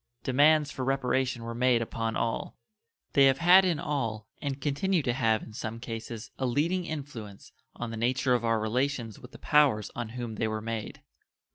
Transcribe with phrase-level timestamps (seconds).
[0.23, 2.57] Demands for reparation were made upon all.
[3.13, 7.51] They have had in all, and continue to have in some, cases a leading influence
[7.75, 11.03] on the nature of our relations with the powers on whom they were made.